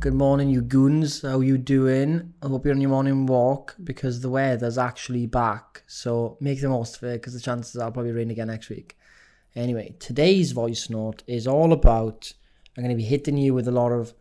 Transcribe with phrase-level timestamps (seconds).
[0.00, 1.22] Good morning, you goons.
[1.22, 2.32] How you doing?
[2.40, 5.82] I hope you're on your morning walk because the weather's actually back.
[5.88, 8.96] So make the most of it because the chances are probably rain again next week.
[9.56, 12.32] Anyway, today's voice note is all about.
[12.76, 14.14] I'm going to be hitting you with a lot of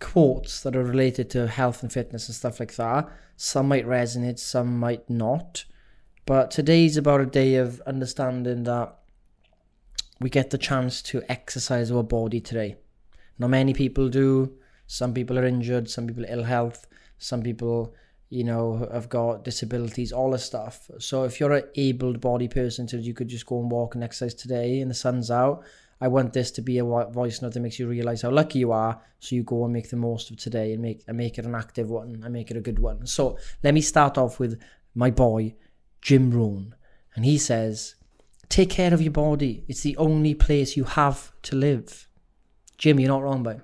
[0.00, 3.06] quotes that are related to health and fitness and stuff like that.
[3.36, 5.66] Some might resonate, some might not.
[6.24, 8.96] But today's about a day of understanding that
[10.20, 12.76] we get the chance to exercise our body today.
[13.38, 14.56] Not many people do
[14.86, 16.86] some people are injured, some people ill health,
[17.18, 17.94] some people,
[18.28, 20.90] you know, have got disabilities, all this stuff.
[20.98, 24.04] So if you're an able bodied person, so you could just go and walk and
[24.04, 25.64] exercise today and the sun's out,
[26.00, 28.70] I want this to be a voice note that makes you realize how lucky you
[28.70, 29.00] are.
[29.18, 31.54] So you go and make the most of today and make and make it an
[31.54, 33.06] active one and make it a good one.
[33.06, 34.60] So let me start off with
[34.94, 35.54] my boy,
[36.02, 36.74] Jim Rohn.
[37.14, 37.94] And he says,
[38.50, 39.64] Take care of your body.
[39.68, 42.08] It's the only place you have to live.
[42.76, 43.60] Jim, you're not wrong, boy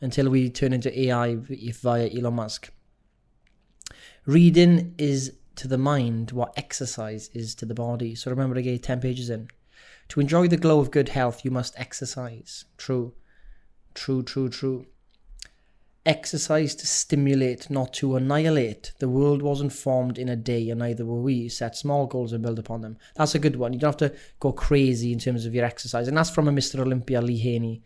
[0.00, 2.72] until we turn into AI via Elon Musk.
[4.26, 8.14] Reading is to the mind what exercise is to the body.
[8.14, 9.48] So remember, I gave 10 pages in.
[10.08, 12.64] To enjoy the glow of good health, you must exercise.
[12.76, 13.14] True.
[13.94, 14.86] True, true, true.
[16.06, 18.92] Exercise to stimulate, not to annihilate.
[18.98, 21.48] The world wasn't formed in a day, and neither were we.
[21.48, 22.96] Set small goals and build upon them.
[23.16, 23.72] That's a good one.
[23.72, 26.08] You don't have to go crazy in terms of your exercise.
[26.08, 26.80] And that's from a Mr.
[26.80, 27.82] Olympia, Lee Haney,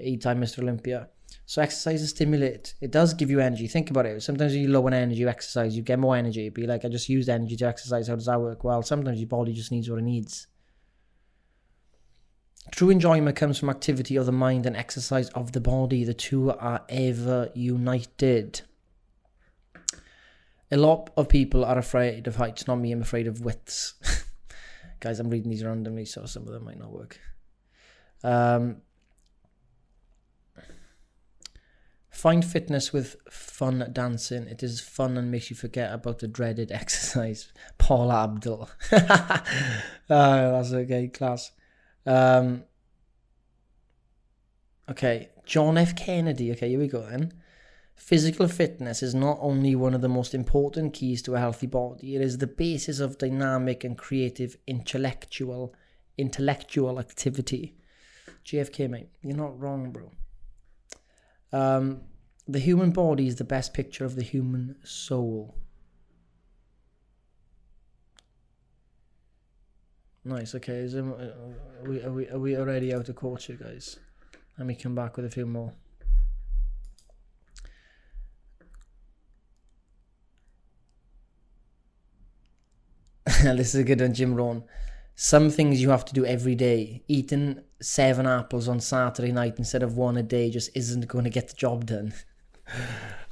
[0.00, 0.60] eight time Mr.
[0.60, 1.08] Olympia.
[1.52, 2.72] So exercise is stimulate.
[2.80, 3.68] It does give you energy.
[3.68, 4.22] Think about it.
[4.22, 6.48] Sometimes you low on energy, you exercise, you get more energy.
[6.48, 8.08] Be like, I just used energy to exercise.
[8.08, 8.64] How does that work?
[8.64, 10.46] Well, sometimes your body just needs what it needs.
[12.70, 16.04] True enjoyment comes from activity of the mind and exercise of the body.
[16.04, 18.62] The two are ever united.
[20.70, 22.66] A lot of people are afraid of heights.
[22.66, 23.92] Not me, I'm afraid of widths.
[25.00, 27.20] Guys, I'm reading these randomly, so some of them might not work.
[28.24, 28.78] Um,
[32.22, 34.46] Find fitness with fun dancing.
[34.46, 37.52] It is fun and makes you forget about the dreaded exercise.
[37.78, 38.70] Paula Abdul.
[38.92, 39.40] uh,
[40.08, 41.50] that's okay, class.
[42.06, 42.62] Um,
[44.88, 45.96] okay, John F.
[45.96, 46.52] Kennedy.
[46.52, 47.32] Okay, here we go then.
[47.96, 52.14] Physical fitness is not only one of the most important keys to a healthy body,
[52.14, 55.74] it is the basis of dynamic and creative intellectual
[56.16, 57.74] intellectual activity.
[58.46, 60.12] JFK, mate, you're not wrong, bro.
[61.52, 62.02] Um,
[62.46, 65.54] the human body is the best picture of the human soul.
[70.24, 70.54] Nice.
[70.54, 70.74] Okay.
[70.74, 71.32] Is there, uh,
[71.82, 73.98] are we are we are we already out of you guys?
[74.56, 75.72] Let me come back with a few more.
[83.42, 84.62] this is a good one, Jim Rohn
[85.14, 87.02] some things you have to do every day.
[87.08, 91.30] Eating seven apples on Saturday night instead of one a day just isn't going to
[91.30, 92.12] get the job done.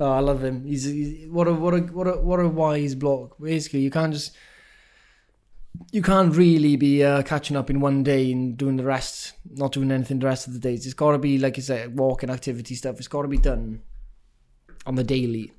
[0.00, 0.64] oh, I love him.
[0.64, 3.36] He's, he's, what a what a what a what a wise bloke.
[3.40, 4.36] Basically, you can't just
[5.92, 9.72] you can't really be uh, catching up in one day and doing the rest, not
[9.72, 10.84] doing anything the rest of the days.
[10.84, 12.98] It's got to be like you said, walking activity stuff.
[12.98, 13.82] It's got to be done
[14.86, 15.52] on the daily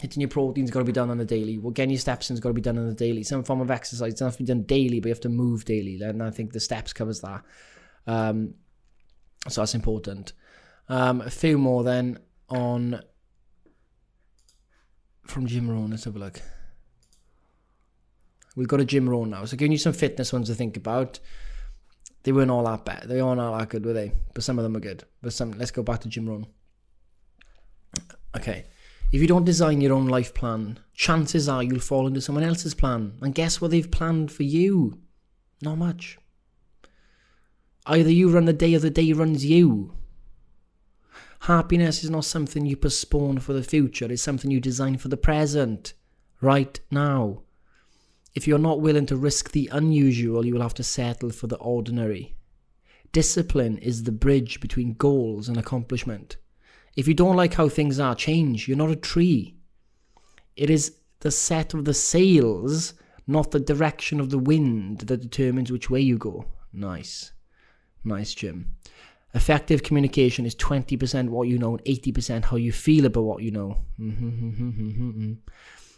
[0.00, 1.58] hitting your protein's got to be done on the daily.
[1.58, 3.22] Well, getting your steps in's got to be done on the daily.
[3.22, 5.64] Some form of exercise doesn't have to be done daily, but you have to move
[5.64, 6.00] daily.
[6.00, 7.42] And I think the steps covers that.
[8.06, 8.54] Um,
[9.48, 10.32] so that's important.
[10.88, 12.18] Um, a few more then
[12.50, 13.02] on
[15.26, 15.90] from Jim Rohn.
[15.90, 16.40] Let's have a look.
[18.56, 19.44] We've got a Jim Rohn now.
[19.44, 21.20] So giving you some fitness ones to think about.
[22.22, 23.04] They weren't all that bad.
[23.08, 24.12] They weren't all that good, were they?
[24.34, 25.04] But some of them are good.
[25.22, 25.52] But some.
[25.52, 26.46] Let's go back to Jim Rohn.
[28.36, 28.66] Okay.
[29.12, 32.74] If you don't design your own life plan, chances are you'll fall into someone else's
[32.74, 33.14] plan.
[33.22, 35.00] And guess what they've planned for you?
[35.62, 36.18] Not much.
[37.86, 39.94] Either you run the day or the day runs you.
[41.44, 45.16] Happiness is not something you postpone for the future, it's something you design for the
[45.16, 45.94] present,
[46.40, 47.42] right now.
[48.34, 51.56] If you're not willing to risk the unusual, you will have to settle for the
[51.56, 52.36] ordinary.
[53.12, 56.36] Discipline is the bridge between goals and accomplishment.
[56.94, 58.68] If you don't like how things are, change.
[58.68, 59.56] You're not a tree.
[60.56, 62.94] It is the set of the sails,
[63.26, 66.44] not the direction of the wind, that determines which way you go.
[66.72, 67.32] Nice.
[68.04, 68.74] Nice, Jim.
[69.32, 73.52] Effective communication is 20% what you know and 80% how you feel about what you
[73.52, 73.78] know.
[73.98, 75.32] Mm-hmm, mm-hmm, mm-hmm,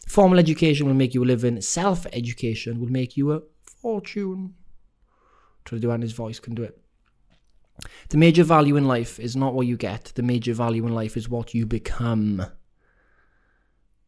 [0.06, 1.60] Formal education will make you a living.
[1.60, 4.54] Self education will make you a fortune.
[5.64, 6.78] Try to do Andy's voice, can do it.
[8.10, 11.16] The major value in life is not what you get, the major value in life
[11.16, 12.44] is what you become.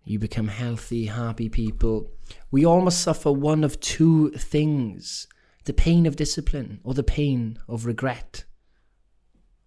[0.05, 2.11] You become healthy, happy people.
[2.50, 5.27] We all must suffer one of two things
[5.65, 8.44] the pain of discipline or the pain of regret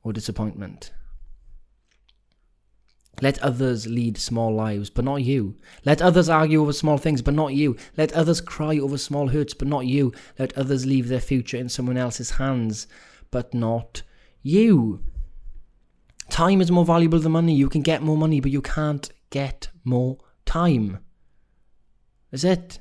[0.07, 0.94] or disappointment.
[3.19, 5.56] Let others lead small lives, but not you.
[5.83, 7.75] Let others argue over small things, but not you.
[7.98, 10.13] Let others cry over small hurts, but not you.
[10.38, 12.88] Let others leave their future in someone else's hands,
[13.31, 14.04] but not
[14.44, 15.01] you.
[16.30, 17.56] Time is more valuable than money.
[17.56, 21.00] You can get more money, but you can't get more time.
[22.31, 22.80] Is it?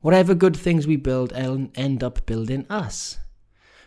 [0.00, 3.18] Whatever good things we build end up building us.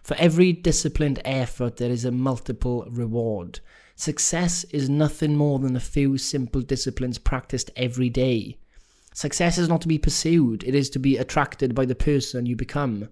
[0.03, 3.59] For every disciplined effort, there is a multiple reward.
[3.95, 8.57] Success is nothing more than a few simple disciplines practiced every day.
[9.13, 12.55] Success is not to be pursued, it is to be attracted by the person you
[12.55, 13.09] become.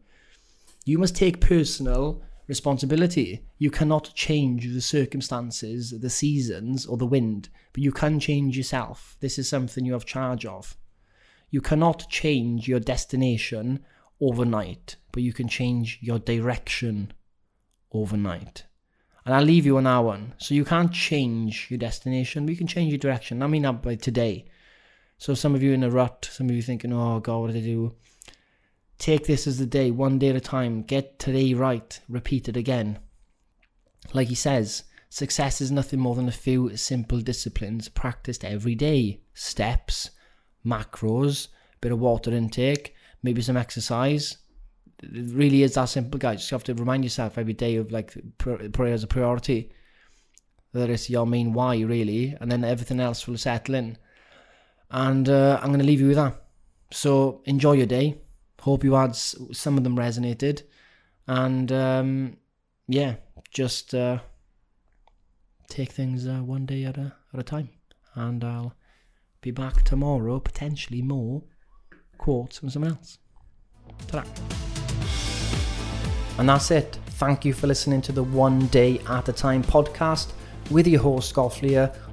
[0.86, 3.46] You must take personal responsibility.
[3.58, 9.18] You cannot change the circumstances, the seasons, or the wind, but you can change yourself.
[9.20, 10.78] This is something you have charge of.
[11.50, 13.84] You cannot change your destination
[14.22, 17.14] overnight, but you can change your direction
[17.92, 18.66] overnight.
[19.26, 20.34] And I'll leave you on that one.
[20.38, 23.44] So you can't change your destination, but you can change your direction.
[23.44, 24.46] I mean, not by today.
[25.18, 27.64] So some of you in a rut, some of you thinking, oh God, what did
[27.64, 27.96] I do?
[29.00, 30.82] Take this as the day, one day at a time.
[30.82, 32.00] Get today right.
[32.08, 33.00] Repeat it again.
[34.14, 39.22] Like he says, success is nothing more than a few simple disciplines practiced every day.
[39.34, 40.12] Steps,
[40.66, 41.50] macros,
[41.82, 42.96] bit of water intake,
[43.28, 44.38] maybe some exercise.
[45.04, 46.50] It really is that simple, guys.
[46.50, 49.72] You have to remind yourself every day of like prayer as a priority.
[50.74, 53.98] That is your main why, really, and then everything else will settle in.
[54.90, 56.36] And uh, I'm going to leave you with that.
[56.92, 58.18] So enjoy your day
[58.62, 60.64] Hope you had some of them resonated,
[61.28, 62.38] and um,
[62.88, 63.16] yeah,
[63.52, 64.20] just uh,
[65.70, 67.70] take things uh, one day at a at a time.
[68.16, 68.74] And I'll
[69.42, 71.44] be back tomorrow, potentially more
[72.18, 73.20] quotes from someone else.
[74.08, 74.24] Ta-da.
[76.38, 77.00] And that's it.
[77.12, 80.32] Thank you for listening to the One Day at a Time podcast
[80.70, 81.62] with your host, Golf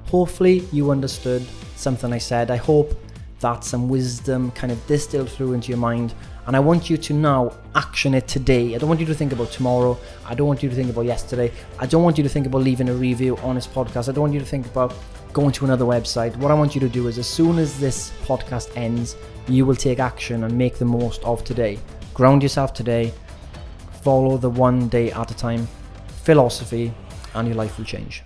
[0.07, 2.49] Hopefully, you understood something I said.
[2.49, 2.93] I hope
[3.39, 6.13] that some wisdom kind of distilled through into your mind
[6.47, 8.75] and I want you to now action it today.
[8.75, 9.97] I don't want you to think about tomorrow.
[10.25, 11.51] I don't want you to think about yesterday.
[11.79, 14.09] I don't want you to think about leaving a review on this podcast.
[14.09, 14.93] I don't want you to think about
[15.33, 16.35] going to another website.
[16.37, 19.15] What I want you to do is, as soon as this podcast ends,
[19.47, 21.79] you will take action and make the most of today.
[22.13, 23.11] Ground yourself today.
[24.03, 25.67] Follow the one day at a time
[26.25, 26.93] philosophy,
[27.33, 28.23] and your life will change.